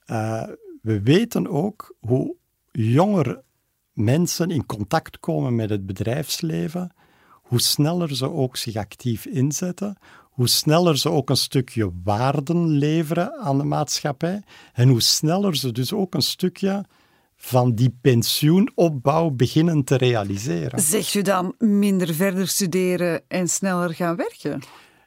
Uh, 0.06 0.42
we 0.82 1.02
weten 1.02 1.48
ook 1.48 1.96
hoe 2.00 2.36
jonger 2.72 3.42
mensen 3.92 4.50
in 4.50 4.66
contact 4.66 5.20
komen 5.20 5.54
met 5.54 5.70
het 5.70 5.86
bedrijfsleven, 5.86 6.94
hoe 7.42 7.60
sneller 7.60 8.16
ze 8.16 8.30
ook 8.30 8.56
zich 8.56 8.76
actief 8.76 9.26
inzetten, 9.26 9.96
hoe 10.34 10.48
sneller 10.48 10.98
ze 10.98 11.10
ook 11.10 11.30
een 11.30 11.36
stukje 11.36 11.90
waarden 12.04 12.68
leveren 12.68 13.38
aan 13.40 13.58
de 13.58 13.64
maatschappij 13.64 14.42
en 14.72 14.88
hoe 14.88 15.02
sneller 15.02 15.56
ze 15.56 15.72
dus 15.72 15.92
ook 15.92 16.14
een 16.14 16.22
stukje 16.22 16.84
van 17.36 17.74
die 17.74 17.96
pensioenopbouw 18.00 19.30
beginnen 19.30 19.84
te 19.84 19.96
realiseren. 19.96 20.80
Zegt 20.80 21.14
u 21.14 21.22
dan 21.22 21.54
minder 21.58 22.14
verder 22.14 22.48
studeren 22.48 23.22
en 23.28 23.48
sneller 23.48 23.94
gaan 23.94 24.16
werken? 24.16 24.62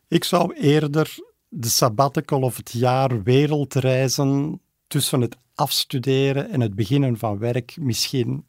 Ik 0.07 0.23
zou 0.23 0.53
eerder 0.53 1.15
de 1.47 1.67
sabbatical 1.67 2.41
of 2.41 2.57
het 2.57 2.71
jaar 2.71 3.23
wereldreizen 3.23 4.61
tussen 4.87 5.21
het 5.21 5.37
afstuderen 5.55 6.49
en 6.49 6.61
het 6.61 6.75
beginnen 6.75 7.17
van 7.17 7.37
werk 7.37 7.77
misschien 7.79 8.45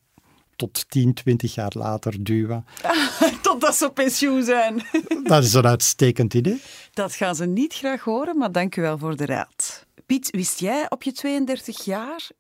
tot 0.58 0.84
10, 0.88 1.14
20 1.14 1.54
jaar 1.54 1.72
later 1.74 2.24
duwen. 2.24 2.64
Totdat 3.42 3.76
ze 3.76 3.86
op 3.86 3.94
pensioen 3.94 4.44
zijn. 4.44 4.82
Dat 5.24 5.44
is 5.44 5.54
een 5.54 5.66
uitstekend 5.66 6.34
idee. 6.34 6.60
Dat 6.92 7.14
gaan 7.14 7.34
ze 7.34 7.46
niet 7.46 7.74
graag 7.74 8.02
horen, 8.02 8.38
maar 8.38 8.52
dank 8.52 8.76
u 8.76 8.82
wel 8.82 8.98
voor 8.98 9.16
de 9.16 9.26
raad. 9.26 9.86
Piet, 10.06 10.30
wist 10.30 10.60
jij 10.60 10.86
op 10.88 11.02
je 11.02 11.12
32 11.12 11.84
jaar 11.84 12.30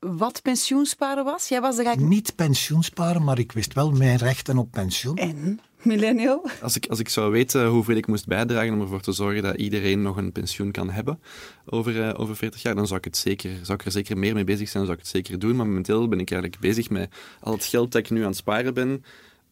wat 0.00 0.42
pensioensparen 0.42 1.24
was? 1.24 1.48
Jij 1.48 1.60
was 1.60 1.78
er 1.78 1.84
eigenlijk... 1.84 2.14
Niet 2.14 2.34
pensioensparen, 2.36 3.24
maar 3.24 3.38
ik 3.38 3.52
wist 3.52 3.72
wel 3.72 3.90
mijn 3.90 4.16
rechten 4.16 4.58
op 4.58 4.70
pensioen. 4.70 5.16
En? 5.16 5.60
Millennial? 5.82 6.50
Als 6.62 6.76
ik, 6.76 6.86
als 6.86 6.98
ik 6.98 7.08
zou 7.08 7.30
weten 7.30 7.66
hoeveel 7.66 7.96
ik 7.96 8.06
moest 8.06 8.26
bijdragen 8.26 8.72
om 8.72 8.80
ervoor 8.80 9.00
te 9.00 9.12
zorgen 9.12 9.42
dat 9.42 9.56
iedereen 9.56 10.02
nog 10.02 10.16
een 10.16 10.32
pensioen 10.32 10.70
kan 10.70 10.90
hebben 10.90 11.20
over, 11.66 11.96
uh, 11.96 12.10
over 12.16 12.36
40 12.36 12.62
jaar, 12.62 12.74
dan 12.74 12.86
zou 12.86 12.98
ik, 12.98 13.04
het 13.04 13.16
zeker, 13.16 13.50
zou 13.62 13.78
ik 13.78 13.84
er 13.84 13.92
zeker 13.92 14.18
meer 14.18 14.34
mee 14.34 14.44
bezig 14.44 14.68
zijn, 14.68 14.84
dan 14.84 14.86
zou 14.86 14.98
ik 14.98 15.02
het 15.02 15.12
zeker 15.12 15.38
doen. 15.38 15.56
Maar 15.56 15.66
momenteel 15.66 16.08
ben 16.08 16.20
ik 16.20 16.30
eigenlijk 16.30 16.62
bezig 16.62 16.90
met 16.90 17.14
al 17.40 17.52
het 17.52 17.64
geld 17.64 17.92
dat 17.92 18.00
ik 18.00 18.10
nu 18.10 18.20
aan 18.20 18.26
het 18.26 18.36
sparen 18.36 18.74
ben, 18.74 19.04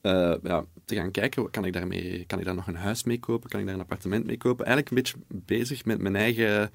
uh, 0.02 0.34
ja, 0.42 0.64
te 0.84 0.94
gaan 0.94 1.10
kijken, 1.10 1.50
kan 1.50 1.64
ik, 1.64 1.72
daarmee, 1.72 2.24
kan 2.26 2.38
ik 2.38 2.44
daar 2.44 2.54
nog 2.54 2.66
een 2.66 2.76
huis 2.76 3.04
mee 3.04 3.18
kopen? 3.18 3.50
Kan 3.50 3.60
ik 3.60 3.66
daar 3.66 3.74
een 3.74 3.80
appartement 3.80 4.26
mee 4.26 4.36
kopen? 4.36 4.66
Eigenlijk 4.66 4.96
een 4.96 5.02
beetje 5.02 5.44
bezig 5.44 5.84
met 5.84 6.00
mijn 6.00 6.16
eigen 6.16 6.70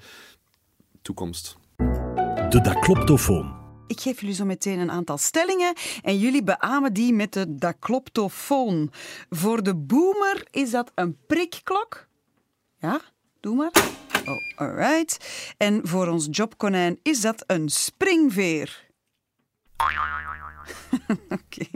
toekomst. 1.02 1.56
De 2.48 2.60
Dakloptofoon. 2.62 3.63
Ik 3.86 4.00
geef 4.00 4.20
jullie 4.20 4.34
zo 4.34 4.44
meteen 4.44 4.78
een 4.78 4.90
aantal 4.90 5.18
stellingen 5.18 5.74
en 6.02 6.18
jullie 6.18 6.42
beamen 6.42 6.92
die 6.92 7.12
met 7.12 7.32
de 7.32 7.54
dakloptofoon. 7.54 8.92
Voor 9.30 9.62
de 9.62 9.74
boomer 9.76 10.46
is 10.50 10.70
dat 10.70 10.92
een 10.94 11.16
prikklok. 11.26 12.06
Ja, 12.78 13.00
doe 13.40 13.54
maar. 13.54 13.70
Oh, 14.26 14.36
alright. 14.60 15.18
En 15.56 15.80
voor 15.88 16.06
ons 16.08 16.28
jobkonijn 16.30 16.98
is 17.02 17.20
dat 17.20 17.44
een 17.46 17.68
springveer. 17.68 18.82
Oké. 21.28 21.66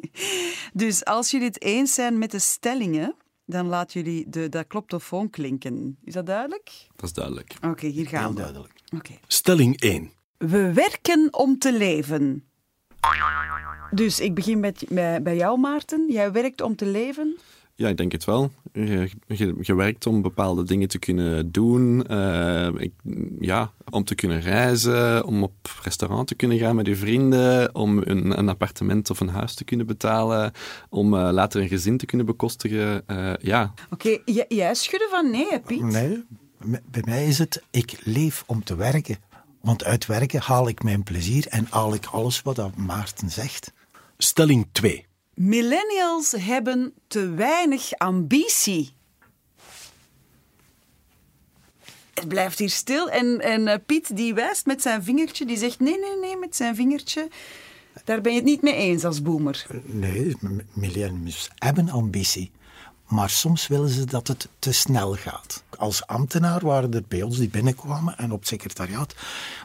Dus 0.73 1.05
als 1.05 1.31
jullie 1.31 1.47
het 1.47 1.63
eens 1.63 1.95
zijn 1.95 2.19
met 2.19 2.31
de 2.31 2.39
stellingen, 2.39 3.15
dan 3.47 3.67
laat 3.67 3.93
jullie 3.93 4.29
de 4.29 4.49
dakloptofoon 4.49 5.31
klinken. 5.31 5.99
Is 6.05 6.13
dat 6.13 6.27
duidelijk? 6.27 6.71
Dat 6.97 7.05
is 7.05 7.13
duidelijk. 7.13 7.55
Oké, 7.65 7.87
hier 7.87 8.07
gaan 8.09 8.21
Heel 8.21 8.31
we. 8.35 8.37
duidelijk. 8.41 8.73
Oké. 8.97 9.13
Stelling 9.27 9.81
1. 9.81 10.13
We 10.39 10.73
werken 10.73 11.29
om 11.31 11.59
te 11.59 11.73
leven. 11.79 12.43
Dus 13.91 14.21
ik 14.21 14.35
begin 14.35 14.61
met, 14.61 14.85
bij, 14.89 15.23
bij 15.23 15.37
jou, 15.37 15.59
Maarten. 15.61 16.07
Jij 16.13 16.33
werkt 16.33 16.61
om 16.61 16.77
te 16.77 16.87
leven. 16.87 17.37
Ja, 17.75 17.89
ik 17.89 17.97
denk 17.97 18.13
het 18.13 18.25
wel. 18.25 18.51
Je, 18.73 19.11
je, 19.27 19.55
je 19.61 19.75
werkt 19.75 20.07
om 20.07 20.23
bepaalde 20.23 20.65
dingen 20.65 20.89
te 20.89 20.99
kunnen 20.99 21.53
doen. 21.53 22.07
eh, 22.07 22.69
ik- 22.77 22.93
ja, 23.41 23.73
om 23.91 24.05
te 24.05 24.15
kunnen 24.15 24.41
reizen, 24.41 25.25
om 25.25 25.43
op 25.43 25.55
restaurant 25.83 26.27
te 26.29 26.35
kunnen 26.35 26.59
gaan 26.59 26.77
met 26.77 26.87
je 26.87 26.97
vrienden, 26.97 27.75
om 27.75 27.99
een, 28.05 28.39
een 28.39 28.49
appartement 28.49 29.11
of 29.11 29.21
een 29.21 29.29
huis 29.29 29.55
te 29.55 29.65
kunnen 29.65 29.87
betalen, 29.87 30.53
om 30.89 31.15
eh, 31.15 31.29
later 31.33 31.61
een 31.63 31.69
gezin 31.69 31.97
te 31.97 32.07
kunnen 32.07 32.27
bekostigen. 32.27 33.07
Eh, 33.07 33.33
ja, 33.41 33.73
Oké, 33.91 34.19
jij 34.49 34.75
schudde 34.75 35.07
van 35.11 35.31
nee, 35.31 35.47
hè, 35.51 35.61
Piet? 35.61 35.83
Nee, 35.83 36.25
bij 36.91 37.03
mij 37.05 37.27
is 37.27 37.39
het, 37.39 37.63
ik 37.71 38.01
leef 38.05 38.45
om 38.47 38.65
te 38.65 38.77
werken. 38.77 39.17
Want 39.69 39.85
uit 39.85 40.07
werken 40.07 40.41
haal 40.41 40.69
ik 40.69 40.83
mijn 40.83 41.03
plezier 41.03 41.47
en 41.47 41.67
haal 41.71 41.95
ik 41.95 42.07
alles 42.07 42.43
wat 42.43 42.57
dat 42.57 42.77
Maarten 42.77 43.31
zegt. 43.31 43.73
Stelling 44.19 44.69
2. 44.73 45.07
Millennials 45.35 46.31
hebben 46.39 46.93
te 47.09 47.31
weinig 47.31 47.93
ambitie. 47.97 48.93
Het 52.15 52.29
blijft 52.29 52.59
hier 52.59 52.71
stil 52.71 53.11
en, 53.11 53.41
en 53.41 53.69
eh, 53.69 53.79
Piet 53.87 54.17
die 54.17 54.35
wijst 54.35 54.67
met 54.67 54.83
zijn 54.83 55.03
vingertje, 55.03 55.47
die 55.47 55.57
zegt 55.57 55.81
nee, 55.81 55.99
nee, 55.99 56.19
nee, 56.21 56.37
met 56.37 56.57
zijn 56.57 56.75
vingertje. 56.75 57.29
Daar 58.05 58.21
ben 58.21 58.33
je 58.33 58.39
het 58.39 58.49
niet 58.49 58.63
mee 58.63 58.75
eens 58.75 59.05
als 59.05 59.23
boomer. 59.23 59.67
Nee, 59.85 60.37
m- 60.41 60.61
millennials 60.73 61.51
hebben 61.55 61.89
ambitie. 61.89 62.51
Maar 63.09 63.31
soms 63.31 63.67
willen 63.67 63.89
ze 63.89 64.05
dat 64.05 64.29
het 64.29 64.49
te 64.59 64.73
snel 64.73 65.15
gaat. 65.15 65.63
Als 65.79 66.07
ambtenaar 66.07 66.67
waren 66.67 66.95
er 66.95 67.03
bij 67.09 67.23
ons 67.23 67.37
die 67.37 67.49
binnenkwamen 67.49 68.19
en 68.19 68.33
op 68.33 68.39
het 68.39 68.49
secretariaat 68.49 69.15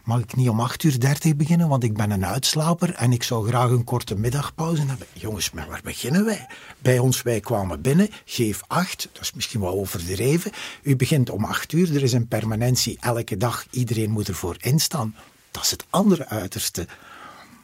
mag 0.03 0.19
ik 0.19 0.35
niet 0.35 0.49
om 0.49 0.59
8 0.59 0.83
uur 0.83 0.99
30 0.99 1.35
beginnen, 1.35 1.67
want 1.67 1.83
ik 1.83 1.93
ben 1.93 2.11
een 2.11 2.25
uitslaper 2.25 2.93
en 2.93 3.11
ik 3.11 3.23
zou 3.23 3.47
graag 3.47 3.69
een 3.69 3.83
korte 3.83 4.15
middagpauze 4.15 4.85
hebben. 4.85 5.07
Jongens, 5.13 5.51
maar 5.51 5.67
waar 5.67 5.81
beginnen 5.83 6.25
wij? 6.25 6.47
Bij 6.79 6.99
ons, 6.99 7.21
wij 7.21 7.39
kwamen 7.39 7.81
binnen, 7.81 8.09
geef 8.25 8.61
8, 8.67 9.09
dat 9.11 9.21
is 9.21 9.33
misschien 9.33 9.61
wel 9.61 9.73
overdreven. 9.73 10.51
U 10.81 10.95
begint 10.95 11.29
om 11.29 11.45
8 11.45 11.71
uur, 11.71 11.95
er 11.95 12.03
is 12.03 12.13
een 12.13 12.27
permanentie 12.27 12.97
elke 12.99 13.37
dag, 13.37 13.65
iedereen 13.69 14.11
moet 14.11 14.27
ervoor 14.27 14.55
instaan. 14.59 15.15
Dat 15.51 15.63
is 15.63 15.71
het 15.71 15.85
andere 15.89 16.27
uiterste. 16.27 16.87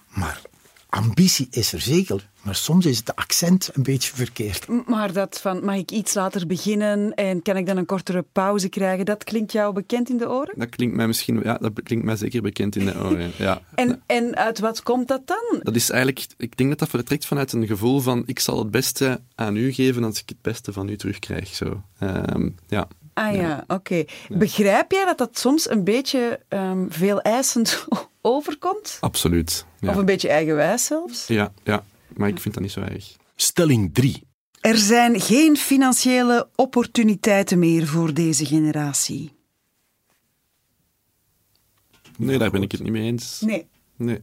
Maar 0.08 0.42
ambitie 0.90 1.48
is 1.52 1.74
er 1.74 1.82
zeker, 1.82 2.30
maar 2.42 2.56
soms 2.56 2.86
is 2.86 2.98
het 2.98 3.16
accent 3.16 3.70
een 3.74 3.84
beetje 3.84 4.16
verkeerd. 4.16 4.68
Maar 4.88 5.14
dat 5.14 5.40
van, 5.42 5.66
mag 5.66 5.76
ik 5.76 5.92
iets 5.92 6.14
later 6.14 6.48
beginnen 6.48 7.14
en 7.14 7.42
kan 7.42 7.58
ik 7.58 7.66
dan 7.66 7.78
een 7.78 7.86
kortere 7.86 8.26
pauze 8.32 8.70
krijgen, 8.70 9.06
dat 9.06 9.24
klinkt 9.24 9.52
jou 9.52 9.74
bekend 9.74 10.10
in 10.10 10.18
de 10.18 10.30
oren? 10.30 10.60
dat 10.60 10.70
klinkt 10.70 10.96
mij 10.96 11.08
misschien, 11.08 11.42
ja, 11.44 11.58
dat 11.58 11.84
klinkt 11.84 12.06
mij 12.06 12.16
zeker 12.16 12.42
bekend 12.42 12.76
in 12.76 12.86
de 12.86 13.00
oren. 13.06 13.32
Ja. 13.38 13.62
En, 13.76 14.02
en 14.06 14.36
uit 14.36 14.60
wat 14.60 14.84
komt 14.84 15.08
dat 15.08 15.28
dan? 15.28 15.60
Dat 15.64 15.76
is 15.76 15.90
eigenlijk, 15.90 16.26
ik 16.38 16.58
denk 16.58 16.70
dat 16.70 16.80
dat 16.80 16.90
vertrekt 16.90 17.26
vanuit 17.26 17.52
een 17.54 17.68
gevoel 17.68 18.00
van 18.00 18.24
ik 18.26 18.40
zal 18.40 18.60
het 18.60 18.72
beste 18.72 19.22
aan 19.36 19.56
u 19.56 19.72
geven 19.72 20.04
als 20.04 20.22
ik 20.22 20.30
het 20.30 20.42
beste 20.42 20.74
van 20.74 20.90
u 20.90 20.98
terugkrijg. 20.98 21.56
Zo. 21.56 21.82
Ehm, 22.00 22.50
ja. 22.68 22.88
Ah 23.20 23.36
ja, 23.36 23.64
oké. 23.68 24.04
Begrijp 24.30 24.92
jij 24.92 25.06
dat 25.06 25.18
dat 25.18 25.40
soms 25.40 25.70
een 25.70 25.84
beetje 25.84 26.40
ehm, 26.48 26.86
veel 26.90 27.22
eisend 27.22 27.86
overkomt? 28.22 28.98
Absoluut. 29.00 29.66
Ja. 29.80 29.90
Of 29.90 29.96
een 29.96 30.06
beetje 30.06 30.30
eigenwijs 30.30 30.86
zelfs? 30.86 31.28
ja, 31.28 31.54
ja, 31.64 31.84
maar 32.16 32.30
ik 32.30 32.40
vind 32.40 32.54
dat 32.54 32.64
niet 32.64 32.72
zo 32.72 32.82
erg. 32.82 33.16
Stelling 33.36 33.94
3. 33.94 34.28
Er 34.62 34.78
zijn 34.78 35.22
geen 35.22 35.58
financiële 35.58 36.50
opportuniteiten 36.56 37.60
meer 37.60 37.88
voor 37.88 38.14
deze 38.14 38.46
generatie. 38.46 39.32
Nee, 42.18 42.38
daar 42.38 42.52
ben 42.52 42.62
ik 42.62 42.72
het 42.72 42.82
niet 42.82 42.92
mee 42.92 43.04
eens. 43.04 43.42
Nee. 43.42 43.68
Nee. 43.96 44.22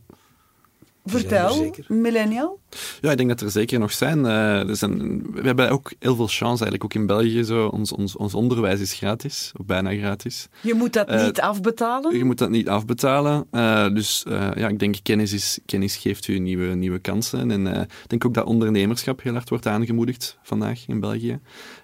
Vertel, 1.07 1.75
millennial. 1.89 2.61
Ja, 3.01 3.11
ik 3.11 3.17
denk 3.17 3.29
dat 3.29 3.41
er 3.41 3.51
zeker 3.51 3.79
nog 3.79 3.93
zijn. 3.93 4.27
Eh, 4.27 4.69
er 4.69 4.77
zijn 4.77 5.23
we 5.33 5.41
hebben 5.43 5.71
ook 5.71 5.93
heel 5.99 6.17
veel 6.17 6.27
chance 6.27 6.65
eigenlijk, 6.65 6.85
ook 6.85 6.95
in 6.95 7.07
België. 7.07 7.45
Zo. 7.45 7.67
Ons, 7.67 7.93
ons, 7.93 8.17
ons 8.17 8.35
onderwijs 8.35 8.81
is 8.81 8.93
gratis, 8.93 9.53
of 9.57 9.67
bijna 9.67 9.91
gratis. 9.91 10.49
Je 10.61 10.75
moet 10.75 10.93
dat 10.93 11.09
Eh, 11.09 11.25
niet 11.25 11.41
afbetalen. 11.41 12.17
Je 12.17 12.25
moet 12.25 12.39
dat 12.39 12.51
niet 12.51 12.69
afbetalen. 12.69 13.47
Eh, 13.51 13.89
dus 13.95 14.25
ja, 14.55 14.69
ik 14.69 14.79
denk 14.79 14.97
kennis, 15.03 15.33
is, 15.33 15.59
kennis 15.67 15.97
geeft 15.97 16.29
u 16.29 16.39
nieuwe, 16.39 16.75
nieuwe 16.75 16.99
kansen. 16.99 17.51
En 17.51 17.67
ik 17.67 17.89
denk 18.07 18.25
ook 18.25 18.35
dat 18.35 18.45
ondernemerschap 18.45 19.23
heel 19.23 19.33
hard 19.33 19.49
wordt 19.49 19.67
aangemoedigd 19.67 20.39
vandaag 20.43 20.85
in 20.87 21.01
België. 21.01 21.39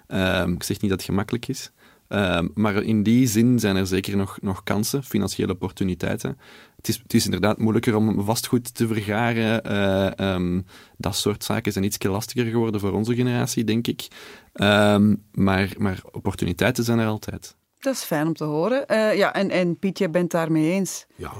Ehm, 0.07 0.51
ik 0.53 0.63
zeg 0.63 0.81
niet 0.81 0.89
dat 0.89 0.99
het 0.99 1.09
gemakkelijk 1.09 1.47
is. 1.47 1.71
Ehm, 2.13 2.47
maar 2.53 2.83
in 2.83 3.03
die 3.03 3.27
zin 3.27 3.59
zijn 3.59 3.75
er 3.75 3.87
zeker 3.87 4.17
nog, 4.17 4.37
nog 4.41 4.63
kansen, 4.63 5.03
financiële 5.03 5.51
opportuniteiten. 5.51 6.37
Het 6.75 6.87
is, 6.87 6.99
het 7.03 7.13
is 7.13 7.25
inderdaad 7.25 7.57
moeilijker 7.57 7.95
om 7.95 8.23
vastgoed 8.23 8.75
te 8.75 8.87
vergaren. 8.87 9.63
eh, 9.63 10.19
ehm, 10.19 10.61
dat 10.97 11.15
soort 11.15 11.43
zaken 11.43 11.71
zijn 11.71 11.85
iets 11.85 12.03
lastiger 12.03 12.45
geworden 12.45 12.79
voor 12.79 12.91
onze 12.91 13.15
generatie, 13.15 13.63
denk 13.63 13.87
ik. 13.87 14.07
Ehm, 14.53 15.15
maar, 15.31 15.73
maar 15.77 16.01
opportuniteiten 16.11 16.83
zijn 16.83 16.99
er 16.99 17.07
altijd. 17.07 17.55
Dat 17.79 17.93
is 17.95 18.03
fijn 18.03 18.27
om 18.27 18.33
te 18.33 18.43
horen. 18.43 18.87
Eh, 18.87 19.17
ja, 19.17 19.33
en, 19.33 19.49
en 19.49 19.77
Piet, 19.77 19.97
jij 19.97 20.09
bent 20.09 20.31
daarmee 20.31 20.71
eens. 20.71 21.05
Ja, 21.15 21.31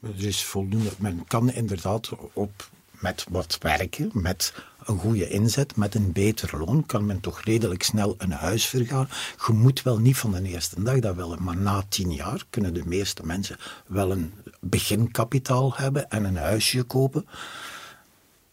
er 0.00 0.26
is 0.26 0.44
voldoende. 0.44 0.90
Men 0.98 1.24
kan 1.26 1.52
inderdaad 1.52 2.10
op, 2.32 2.70
met 2.90 3.26
wat 3.30 3.58
werken, 3.60 4.10
met 4.12 4.54
een 4.86 4.98
goede 4.98 5.28
inzet, 5.28 5.76
met 5.76 5.94
een 5.94 6.12
beter 6.12 6.58
loon, 6.58 6.86
kan 6.86 7.06
men 7.06 7.20
toch 7.20 7.40
redelijk 7.40 7.82
snel 7.82 8.14
een 8.18 8.32
huis 8.32 8.66
vergaren. 8.66 9.08
Je 9.46 9.52
moet 9.52 9.82
wel 9.82 9.98
niet 9.98 10.16
van 10.16 10.32
de 10.32 10.42
eerste 10.42 10.82
dag 10.82 10.98
dat 10.98 11.16
willen, 11.16 11.42
maar 11.42 11.56
na 11.56 11.84
tien 11.88 12.12
jaar 12.12 12.44
kunnen 12.50 12.74
de 12.74 12.82
meeste 12.86 13.26
mensen 13.26 13.56
wel 13.86 14.10
een 14.10 14.32
beginkapitaal 14.60 15.72
hebben 15.76 16.10
en 16.10 16.24
een 16.24 16.36
huisje 16.36 16.82
kopen. 16.82 17.26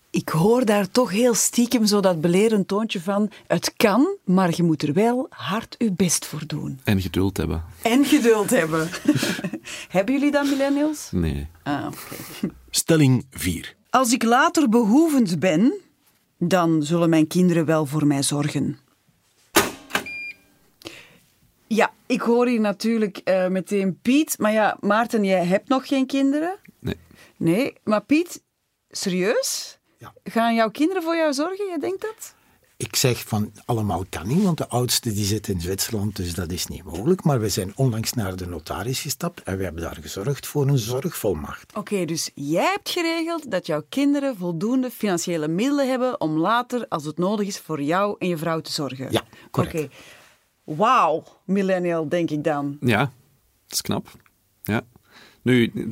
ik 0.09 0.29
hoor 0.29 0.65
daar 0.65 0.91
toch 0.91 1.12
heel 1.12 1.33
stiekem 1.33 1.86
zo 1.86 2.00
dat 2.00 2.21
belerend 2.21 2.67
toontje 2.67 3.01
van 3.01 3.31
het 3.48 3.74
kan, 3.77 4.17
maar 4.24 4.53
je 4.55 4.63
moet 4.63 4.83
er 4.83 4.93
wel 4.93 5.27
hard 5.29 5.75
je 5.77 5.91
best 5.91 6.25
voor 6.25 6.43
doen. 6.48 6.79
En 6.83 7.01
geduld 7.01 7.38
hebben. 7.38 7.63
En 7.81 8.05
geduld 8.05 8.50
hebben. 8.50 8.89
Hebben 9.89 10.13
jullie 10.13 10.31
dat, 10.31 10.45
millennials? 10.45 11.07
Nee. 11.12 11.48
Ah, 11.63 11.86
oké. 11.86 12.53
Stelling 12.69 13.25
4. 13.31 13.75
Als 13.89 14.13
ik 14.13 14.24
later 14.24 14.69
behoevend 14.69 15.39
ben, 15.39 15.74
dan 16.39 16.84
zullen 16.84 17.10
mijn 17.10 17.27
kinderen 17.27 17.65
wel 17.65 17.86
voor 17.86 18.08
mij 18.08 18.24
zorgen. 18.24 18.79
Ja, 21.67 21.93
ik 22.05 22.22
hoor 22.22 22.48
hier 22.48 22.60
natuurlijk 22.60 23.17
eh, 23.17 23.48
meteen 23.48 24.00
Piet. 24.01 24.38
Maar 24.38 24.51
ja, 24.51 24.77
Maarten, 24.79 25.24
jij 25.24 25.46
hebt 25.46 25.67
nog 25.67 25.88
geen 25.88 26.05
kinderen? 26.05 26.60
Nee. 26.79 26.98
Nee, 27.38 27.74
maar 27.84 28.03
Piet, 28.03 28.43
serieus? 28.89 29.79
Ja. 29.98 30.13
Gaan 30.24 30.55
jouw 30.55 30.69
kinderen 30.69 31.03
voor 31.03 31.15
jou 31.15 31.34
zorgen? 31.34 31.65
Je 31.65 31.79
denkt 31.79 32.01
dat? 32.01 32.36
Ik 32.81 32.95
zeg 32.95 33.27
van 33.27 33.51
allemaal 33.65 34.05
kan 34.09 34.27
niet, 34.27 34.43
want 34.43 34.57
de 34.57 34.67
oudste 34.67 35.13
die 35.13 35.25
zit 35.25 35.48
in 35.48 35.62
Zwitserland, 35.62 36.15
dus 36.15 36.33
dat 36.33 36.51
is 36.51 36.67
niet 36.67 36.83
mogelijk. 36.83 37.24
Maar 37.24 37.39
we 37.39 37.50
zijn 37.50 37.71
onlangs 37.75 38.13
naar 38.13 38.36
de 38.36 38.48
notaris 38.48 39.01
gestapt 39.01 39.43
en 39.43 39.57
we 39.57 39.63
hebben 39.63 39.81
daar 39.81 39.98
gezorgd 40.01 40.48
voor 40.48 40.67
een 40.67 40.77
zorgvolmacht. 40.77 41.75
Oké, 41.75 42.05
dus 42.05 42.31
jij 42.33 42.63
hebt 42.63 42.89
geregeld 42.89 43.51
dat 43.51 43.65
jouw 43.65 43.83
kinderen 43.89 44.38
voldoende 44.38 44.89
financiële 44.91 45.48
middelen 45.48 45.89
hebben 45.89 46.21
om 46.21 46.38
later, 46.38 46.86
als 46.88 47.05
het 47.05 47.17
nodig 47.17 47.48
is, 47.48 47.59
voor 47.59 47.81
jou 47.81 48.15
en 48.19 48.27
je 48.27 48.38
vrouw 48.38 48.59
te 48.59 48.71
zorgen. 48.71 49.12
Ja, 49.12 49.24
correct. 49.51 49.75
Oké. 49.75 49.89
Wauw, 50.63 51.24
millennial, 51.45 52.09
denk 52.09 52.29
ik 52.29 52.43
dan. 52.43 52.77
Ja, 52.81 53.00
dat 53.00 53.12
is 53.67 53.81
knap. 53.81 54.07
Ja. 54.63 54.81
Nu, 55.50 55.72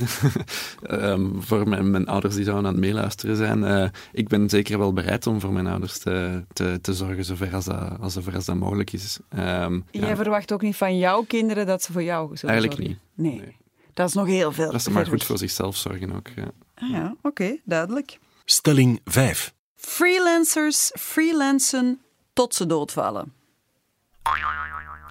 ehm, 0.81 1.39
voor 1.39 1.67
mijn, 1.67 1.91
mijn 1.91 2.07
ouders 2.07 2.35
die 2.35 2.43
zouden 2.43 2.65
aan 2.65 2.71
het 2.71 2.81
meeluisteren 2.81 3.35
zijn, 3.35 3.63
eh, 3.63 3.89
ik 4.11 4.27
ben 4.27 4.49
zeker 4.49 4.77
wel 4.77 4.93
bereid 4.93 5.27
om 5.27 5.39
voor 5.39 5.53
mijn 5.53 5.67
ouders 5.67 5.97
te, 5.97 6.43
te, 6.53 6.79
te 6.81 6.93
zorgen 6.93 7.25
zover 7.25 7.53
als 7.53 7.65
dat, 7.65 7.99
als 7.99 8.13
zover 8.13 8.35
als 8.35 8.45
dat 8.45 8.55
mogelijk 8.55 8.93
is. 8.93 9.19
Ehm, 9.29 9.79
Jij 9.91 10.09
ja, 10.09 10.15
verwacht 10.15 10.51
ook 10.53 10.61
niet 10.61 10.75
van 10.75 10.97
jouw 10.97 11.23
kinderen 11.23 11.65
dat 11.65 11.83
ze 11.83 11.91
voor 11.91 12.03
jou 12.03 12.37
zullen 12.37 12.55
Eigenlijk 12.55 12.81
zorgen? 12.81 13.01
niet. 13.15 13.31
Nee. 13.33 13.45
Nee. 13.45 13.55
Dat 13.93 14.07
is 14.07 14.13
nog 14.13 14.27
heel 14.27 14.51
veel. 14.51 14.71
dat 14.71 14.81
ze 14.81 14.91
maar 14.91 15.05
goed 15.05 15.23
voor 15.23 15.37
zichzelf 15.37 15.75
zorgen 15.75 16.15
ook. 16.15 16.27
Ja. 16.35 16.51
Ah 16.75 16.89
ja, 16.89 17.15
oké, 17.21 17.57
duidelijk. 17.63 18.19
Stelling 18.45 18.99
5. 19.05 19.53
Freelancers 19.75 20.91
freelancen 20.93 22.01
tot 22.33 22.55
ze 22.55 22.65
doodvallen. 22.65 23.33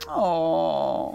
Oh. 0.09 1.13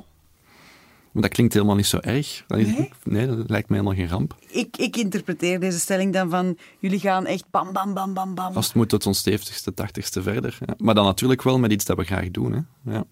Maar 1.12 1.22
dat 1.22 1.32
klinkt 1.32 1.54
helemaal 1.54 1.76
niet 1.76 1.86
zo 1.86 1.98
erg. 1.98 2.44
Nee? 2.48 2.90
nee, 3.04 3.28
dat 3.28 3.50
lijkt 3.50 3.70
me 3.70 3.76
helemaal 3.76 3.98
geen 3.98 4.08
ramp. 4.08 4.36
Ik, 4.48 4.78
ik 4.78 4.98
interpreteer 4.98 5.60
deze 5.60 5.80
stelling 5.80 6.14
dan 6.14 6.30
van 6.30 6.58
jullie 6.80 7.00
gaan 7.00 7.26
echt 7.26 7.46
bam, 7.50 7.74
bam, 7.74 7.94
bam, 7.94 8.14
bam, 8.14 8.36
bam. 8.36 8.56
Het 8.56 8.74
moet 8.74 8.90
tot 8.90 9.06
ons 9.06 9.30
70ste, 9.30 9.74
80ste 9.74 10.22
verder. 10.22 10.58
Ja. 10.66 10.74
Maar 10.78 10.96
dan 10.96 11.06
natuurlijk 11.06 11.42
wel 11.42 11.60
met 11.60 11.72
iets 11.72 11.86
dat 11.86 11.98
we 11.98 12.04
graag 12.04 12.32
doen. 12.32 12.52
Hè. 12.52 12.92
Ja. 12.92 13.04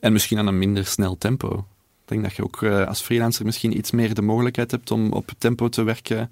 En 0.00 0.12
misschien 0.12 0.38
aan 0.38 0.46
een 0.46 0.58
minder 0.58 0.86
snel 0.86 1.18
tempo. 1.18 1.66
Ik 2.02 2.10
denk 2.10 2.22
dat 2.22 2.34
je 2.34 2.44
ook 2.44 2.62
eh, 2.62 2.86
als 2.86 3.00
freelancer 3.00 3.44
misschien 3.44 3.76
iets 3.76 3.90
meer 3.90 4.14
de 4.14 4.22
mogelijkheid 4.22 4.70
hebt 4.70 4.90
om 4.90 5.12
op 5.12 5.30
tempo 5.38 5.68
te 5.68 5.82
werken 5.82 6.30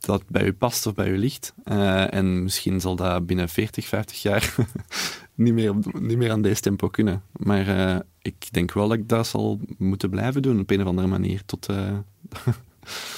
dat 0.00 0.22
bij 0.28 0.44
u 0.44 0.52
past 0.52 0.86
of 0.86 0.94
bij 0.94 1.08
u 1.08 1.18
ligt. 1.18 1.54
Eh, 1.64 2.14
en 2.14 2.42
misschien 2.42 2.80
zal 2.80 2.96
dat 2.96 3.26
binnen 3.26 3.48
40, 3.48 3.86
50 3.86 4.22
jaar 4.22 4.54
niet, 5.34 5.52
meer, 5.54 5.70
op- 5.70 6.00
niet 6.00 6.16
meer 6.16 6.30
aan 6.30 6.42
deze 6.42 6.60
tempo 6.60 6.88
kunnen. 6.88 7.22
Maar 7.32 7.68
eh, 7.68 8.00
ik 8.22 8.34
denk 8.50 8.72
wel 8.72 8.88
dat 8.88 8.98
ik 8.98 9.08
dat 9.08 9.26
zal 9.26 9.60
moeten 9.78 10.10
blijven 10.10 10.42
doen 10.42 10.60
op 10.60 10.70
een 10.70 10.80
of 10.80 10.86
andere 10.86 11.06
manier. 11.08 11.42
Tot, 11.46 11.66
eh, 11.68 11.98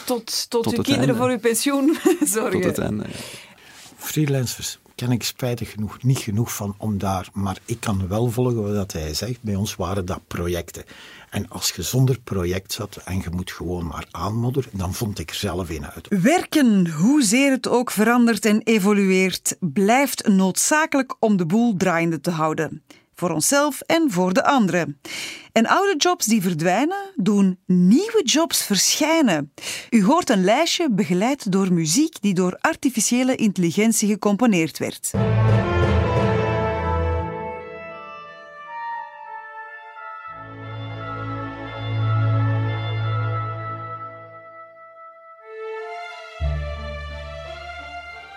tot 0.06 0.50
tot, 0.50 0.62
tot 0.64 0.76
uw 0.76 0.82
kinderen 0.82 0.98
einde. 0.98 1.14
voor 1.14 1.30
uw 1.30 1.38
pensioen 1.38 1.96
zorgen. 2.34 2.60
tot 2.60 2.64
het 2.76 2.78
einde. 2.78 3.04
ja. 3.08 3.14
Freelancers 3.96 4.78
ken 4.98 5.12
ik 5.12 5.22
spijtig 5.22 5.70
genoeg 5.70 6.02
niet 6.02 6.18
genoeg 6.18 6.54
van 6.54 6.74
om 6.78 6.98
daar, 6.98 7.28
maar 7.32 7.58
ik 7.64 7.80
kan 7.80 8.08
wel 8.08 8.30
volgen 8.30 8.74
wat 8.74 8.92
hij 8.92 9.14
zegt. 9.14 9.42
Bij 9.42 9.54
ons 9.54 9.76
waren 9.76 10.04
dat 10.04 10.20
projecten. 10.26 10.84
En 11.30 11.48
als 11.48 11.70
je 11.70 11.82
zonder 11.82 12.20
project 12.20 12.72
zat 12.72 12.96
en 13.04 13.16
je 13.16 13.30
moet 13.30 13.52
gewoon 13.52 13.86
maar 13.86 14.06
aanmodderen, 14.10 14.70
dan 14.72 14.94
vond 14.94 15.18
ik 15.18 15.30
er 15.30 15.36
zelf 15.36 15.70
een 15.70 15.86
uit. 15.86 16.06
Werken, 16.22 16.90
hoezeer 16.90 17.50
het 17.50 17.68
ook 17.68 17.90
verandert 17.90 18.44
en 18.44 18.60
evolueert, 18.62 19.56
blijft 19.60 20.28
noodzakelijk 20.28 21.16
om 21.18 21.36
de 21.36 21.46
boel 21.46 21.76
draaiende 21.76 22.20
te 22.20 22.30
houden. 22.30 22.82
Voor 23.18 23.30
onszelf 23.30 23.80
en 23.80 24.10
voor 24.10 24.32
de 24.32 24.44
anderen. 24.44 25.00
En 25.52 25.66
oude 25.66 25.94
jobs 25.96 26.26
die 26.26 26.42
verdwijnen, 26.42 27.12
doen 27.16 27.58
nieuwe 27.66 28.22
jobs 28.24 28.62
verschijnen. 28.62 29.52
U 29.90 30.04
hoort 30.04 30.30
een 30.30 30.44
lijstje 30.44 30.90
begeleid 30.90 31.52
door 31.52 31.72
muziek 31.72 32.20
die 32.20 32.34
door 32.34 32.58
artificiële 32.60 33.34
intelligentie 33.34 34.08
gecomponeerd 34.08 34.78
werd. 34.78 35.10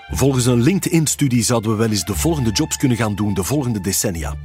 Volgens 0.09 0.45
een 0.45 0.61
LinkedIn-studie 0.61 1.43
zouden 1.43 1.71
we 1.71 1.77
wel 1.77 1.89
eens 1.89 2.05
de 2.05 2.15
volgende 2.15 2.51
jobs 2.51 2.77
kunnen 2.77 2.97
gaan 2.97 3.15
doen 3.15 3.33
de 3.33 3.43
volgende 3.43 3.81
decennia. 3.81 4.35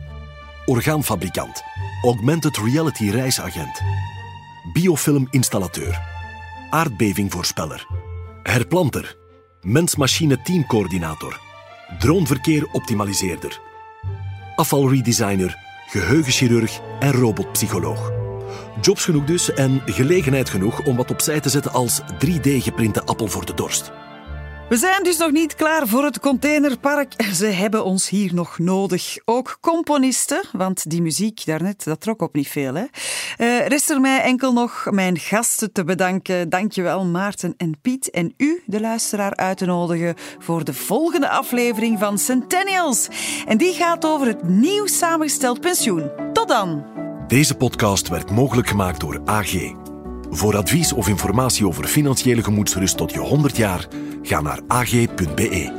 Orgaanfabrikant, 0.67 1.63
augmented 2.03 2.57
reality 2.57 3.11
reisagent, 3.11 3.83
biofilm-installateur, 4.73 6.01
aardbevingvoorspeller, 6.71 7.87
herplanter, 8.43 9.17
mens-machine 9.61 10.43
teamcoördinator, 10.43 11.41
droneverkeer-optimaliseerder, 11.99 13.61
afvalredesigner, 14.57 15.57
geheugenchirurg 15.87 16.81
en 17.01 17.13
robotpsycholoog. 17.13 18.13
Jobs 18.81 19.05
genoeg 19.05 19.25
dus 19.25 19.53
en 19.53 19.83
gelegenheid 19.85 20.51
genoeg 20.51 20.85
om 20.85 20.97
wat 20.97 21.11
opzij 21.11 21.41
te 21.41 21.49
zetten 21.49 21.73
als 21.73 22.01
3D-geprinte 22.01 23.05
appel 23.05 23.27
voor 23.27 23.47
de 23.47 23.55
dorst. 23.55 23.93
We 24.69 24.77
zijn 24.77 25.03
dus 25.03 25.17
nog 25.17 25.31
niet 25.31 25.55
klaar 25.55 25.87
voor 25.87 26.05
het 26.05 26.21
containerpark. 26.21 27.13
Ze 27.33 27.47
hebben 27.47 27.85
ons 27.85 28.09
hier 28.09 28.35
nog 28.35 28.59
nodig. 28.59 29.17
Ook 29.25 29.59
componisten, 29.61 30.43
want 30.53 30.91
die 30.91 31.03
muziek 31.03 31.45
daarnet, 31.45 31.85
dat 31.85 32.01
trok 32.01 32.23
op 32.23 32.35
niet 32.35 32.49
veel. 32.49 32.75
Hè? 32.75 32.85
Eh, 33.37 33.67
rest 33.67 33.91
er 33.91 34.01
mij 34.01 34.21
enkel 34.21 34.53
nog 34.53 34.87
mijn 34.91 35.19
gasten 35.19 35.73
te 35.73 35.85
bedanken. 35.85 36.49
Dankjewel 36.49 37.05
Maarten 37.05 37.55
en 37.57 37.81
Piet. 37.83 38.11
En 38.11 38.35
u, 38.37 38.63
de 38.67 38.81
luisteraar, 38.81 39.37
uit 39.37 39.59
te 39.59 39.67
nodigen 39.67 40.15
voor 40.39 40.65
de 40.65 40.75
volgende 40.75 41.29
aflevering 41.29 41.99
van 41.99 42.19
Centennials. 42.19 43.09
En 43.47 43.59
die 43.59 43.73
gaat 43.73 44.07
over 44.07 44.27
het 44.27 44.49
nieuw 44.49 44.87
samengesteld 44.87 45.61
pensioen. 45.61 46.11
Tot 46.33 46.49
dan! 46.49 46.85
Deze 47.27 47.55
podcast 47.55 48.09
werd 48.09 48.31
mogelijk 48.31 48.69
gemaakt 48.69 49.01
door 49.01 49.21
AG. 49.25 49.86
Voor 50.37 50.57
advies 50.57 50.92
of 50.92 51.09
informatie 51.09 51.66
over 51.66 51.85
financiële 51.85 52.42
gemoedsrust 52.42 52.96
tot 52.96 53.12
je 53.12 53.18
100 53.18 53.57
jaar, 53.57 53.87
ga 54.22 54.40
naar 54.40 54.61
ag.be. 54.66 55.72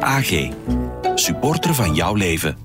AG. 0.00 0.48
Supporter 1.14 1.74
van 1.74 1.94
jouw 1.94 2.14
leven. 2.14 2.56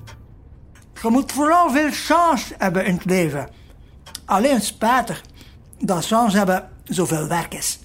Je 1.02 1.08
moet 1.08 1.32
vooral 1.32 1.70
veel 1.70 1.90
chance 1.90 2.54
hebben 2.58 2.84
in 2.84 2.94
het 2.94 3.04
leven. 3.04 3.48
Alleen 4.24 4.60
spijtig 4.60 5.22
dat 5.78 6.06
chance 6.06 6.36
hebben 6.36 6.68
zoveel 6.84 7.28
werk 7.28 7.54
is. 7.54 7.80